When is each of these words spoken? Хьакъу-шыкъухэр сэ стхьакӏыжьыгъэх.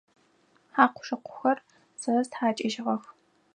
Хьакъу-шыкъухэр 0.73 1.57
сэ 2.01 2.11
стхьакӏыжьыгъэх. 2.27 3.03